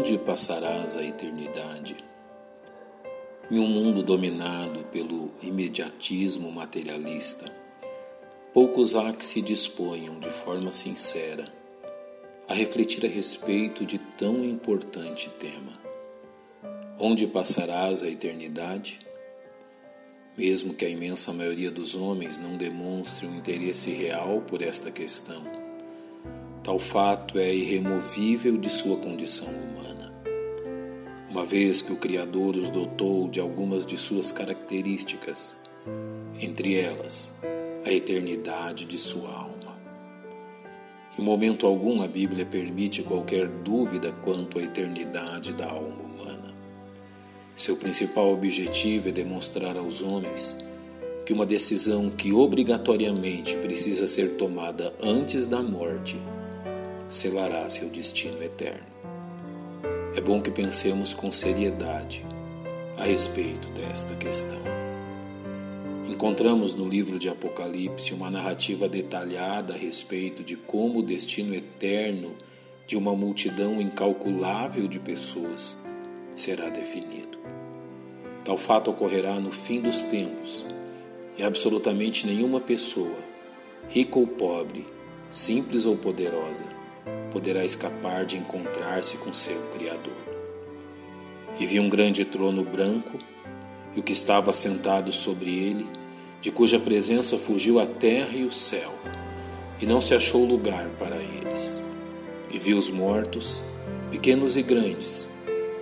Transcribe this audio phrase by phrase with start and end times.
[0.00, 1.94] Onde passarás a eternidade?
[3.50, 7.54] Em um mundo dominado pelo imediatismo materialista,
[8.50, 11.52] poucos há que se disponham de forma sincera
[12.48, 15.78] a refletir a respeito de tão importante tema.
[16.98, 19.00] Onde passarás a eternidade?
[20.34, 25.69] Mesmo que a imensa maioria dos homens não demonstre um interesse real por esta questão,
[26.62, 30.12] Tal fato é irremovível de sua condição humana.
[31.30, 35.56] Uma vez que o Criador os dotou de algumas de suas características,
[36.38, 37.32] entre elas,
[37.82, 39.80] a eternidade de sua alma.
[41.18, 46.54] Em momento algum a Bíblia permite qualquer dúvida quanto à eternidade da alma humana.
[47.56, 50.54] Seu principal objetivo é demonstrar aos homens
[51.24, 56.18] que uma decisão que obrigatoriamente precisa ser tomada antes da morte
[57.10, 58.86] selará seu destino eterno.
[60.16, 62.24] É bom que pensemos com seriedade
[62.96, 64.60] a respeito desta questão.
[66.08, 72.34] Encontramos no livro de Apocalipse uma narrativa detalhada a respeito de como o destino eterno
[72.86, 75.76] de uma multidão incalculável de pessoas
[76.34, 77.38] será definido.
[78.44, 80.64] Tal fato ocorrerá no fim dos tempos
[81.38, 83.18] e absolutamente nenhuma pessoa,
[83.88, 84.86] rica ou pobre,
[85.30, 86.79] simples ou poderosa,
[87.30, 90.12] poderá escapar de encontrar-se com seu Criador.
[91.58, 93.18] E vi um grande trono branco,
[93.94, 95.86] e o que estava sentado sobre ele,
[96.40, 98.92] de cuja presença fugiu a terra e o céu,
[99.80, 101.82] e não se achou lugar para eles.
[102.50, 103.62] E vi os mortos,
[104.10, 105.28] pequenos e grandes,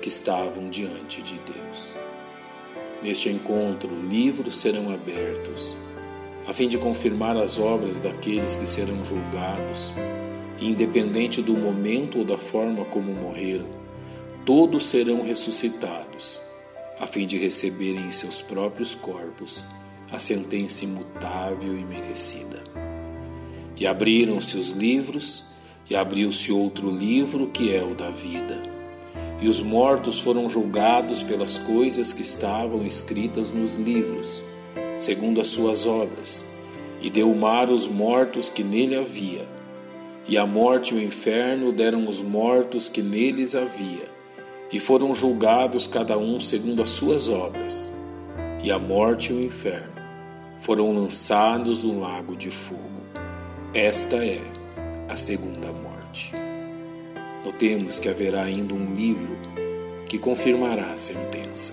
[0.00, 1.96] que estavam diante de Deus.
[3.02, 5.74] Neste encontro, livros serão abertos,
[6.46, 9.94] a fim de confirmar as obras daqueles que serão julgados
[10.60, 13.66] independente do momento ou da forma como morreram,
[14.44, 16.40] todos serão ressuscitados,
[16.98, 19.64] a fim de receberem em seus próprios corpos
[20.12, 22.62] a sentença imutável e merecida.
[23.76, 25.44] E abriram-se os livros,
[25.88, 28.62] e abriu-se outro livro que é o da vida.
[29.40, 34.44] E os mortos foram julgados pelas coisas que estavam escritas nos livros,
[35.00, 36.44] segundo as suas obras,
[37.02, 39.48] e deu o mar os mortos que nele havia
[40.30, 44.08] e a morte e o inferno deram os mortos que neles havia,
[44.72, 47.92] e foram julgados cada um segundo as suas obras.
[48.62, 49.90] E a morte e o inferno
[50.60, 53.00] foram lançados no lago de fogo.
[53.74, 54.40] Esta é
[55.08, 56.32] a segunda morte.
[57.44, 59.36] Notemos que haverá ainda um livro
[60.08, 61.72] que confirmará a sentença.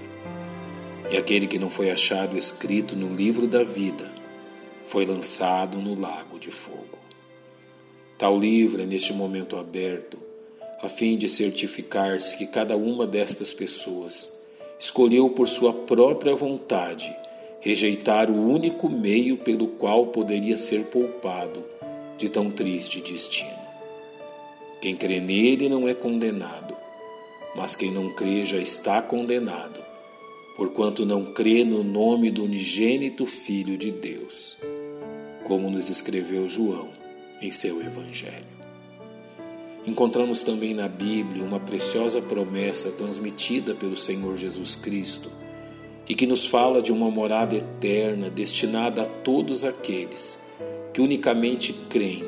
[1.10, 4.12] E aquele que não foi achado escrito no livro da vida
[4.86, 6.98] foi lançado no lago de fogo.
[8.18, 10.18] Tal livro é neste momento aberto,
[10.82, 14.38] a fim de certificar-se que cada uma destas pessoas
[14.80, 17.16] escolheu por sua própria vontade
[17.60, 21.64] rejeitar o único meio pelo qual poderia ser poupado
[22.18, 23.58] de tão triste destino.
[24.80, 26.76] Quem crê nele não é condenado,
[27.56, 29.84] mas quem não crê já está condenado,
[30.58, 34.58] porquanto não crê no nome do unigênito Filho de Deus,
[35.44, 36.90] como nos escreveu João
[37.40, 38.58] em seu Evangelho.
[39.86, 45.32] Encontramos também na Bíblia uma preciosa promessa transmitida pelo Senhor Jesus Cristo
[46.10, 50.42] e que nos fala de uma morada eterna destinada a todos aqueles
[50.92, 52.24] que unicamente creem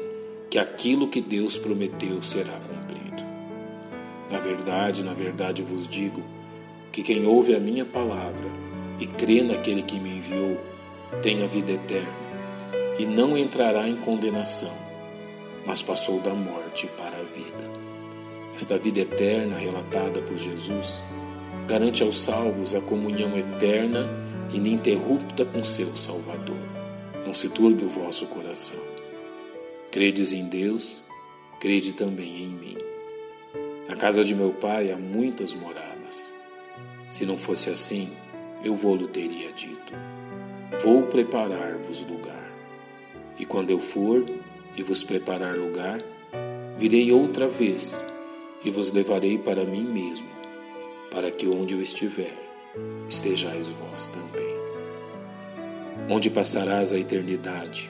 [0.51, 3.23] que aquilo que Deus prometeu será cumprido.
[4.29, 6.23] Na verdade, na verdade vos digo
[7.01, 8.47] que quem ouve a minha palavra
[8.99, 10.57] e crê naquele que me enviou
[11.21, 12.19] tem a vida eterna
[12.97, 14.89] e não entrará em condenação
[15.65, 17.79] mas passou da morte para a vida.
[18.55, 21.03] Esta vida eterna relatada por Jesus
[21.67, 24.09] garante aos salvos a comunhão eterna
[24.51, 26.57] e ininterrupta com seu Salvador.
[27.25, 28.79] Não se turbe o vosso coração.
[29.91, 31.03] Credes em Deus,
[31.59, 32.77] crede também em mim.
[33.87, 35.88] Na casa de meu pai há muitas moradas.
[37.09, 38.09] Se não fosse assim,
[38.63, 39.93] eu vou-lhe teria dito:
[40.83, 42.51] Vou preparar-vos lugar.
[43.39, 44.25] E quando eu for
[44.75, 46.01] e vos preparar lugar,
[46.77, 48.03] virei outra vez
[48.63, 50.27] e vos levarei para mim mesmo,
[51.09, 52.37] para que onde eu estiver,
[53.07, 54.55] estejais vós também.
[56.09, 57.89] Onde passarás a eternidade?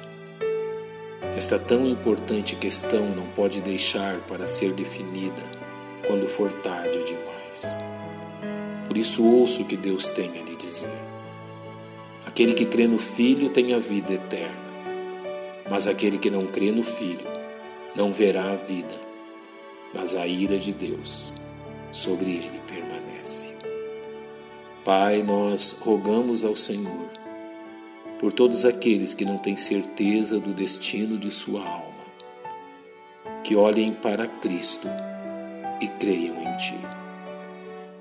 [1.35, 5.41] Esta tão importante questão não pode deixar para ser definida
[6.05, 7.98] quando for tarde demais.
[8.89, 10.89] Por isso ouço o que Deus tem a lhe dizer.
[12.25, 14.69] Aquele que crê no Filho tem a vida eterna
[15.69, 17.27] mas aquele que não crê no Filho
[17.95, 18.95] não verá a vida,
[19.93, 21.31] mas a ira de Deus
[21.91, 23.49] sobre ele permanece.
[24.83, 27.09] Pai, nós rogamos ao Senhor
[28.17, 31.93] por todos aqueles que não têm certeza do destino de sua alma,
[33.43, 34.87] que olhem para Cristo
[35.79, 37.08] e creiam em Ti.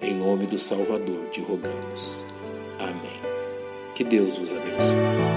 [0.00, 2.24] Em nome do Salvador te rogamos.
[2.78, 3.20] Amém.
[3.94, 5.27] Que Deus vos abençoe.